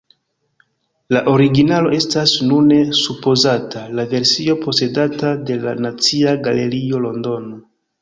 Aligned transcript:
La 1.15 1.21
originalo 1.33 1.91
estas 1.97 2.33
nune 2.47 2.79
supozata 3.01 3.85
la 4.01 4.09
versio 4.17 4.59
posedata 4.67 5.37
de 5.51 5.63
la 5.69 5.79
Nacia 5.87 6.39
Galerio, 6.51 7.07
Londono. 7.09 7.59